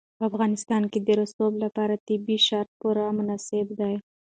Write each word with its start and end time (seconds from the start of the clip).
په 0.17 0.23
افغانستان 0.29 0.83
کې 0.91 0.99
د 1.01 1.09
رسوب 1.21 1.53
لپاره 1.63 2.01
طبیعي 2.07 2.39
شرایط 2.47 2.69
پوره 2.79 3.05
مناسب 3.17 3.67
دي. 3.79 3.95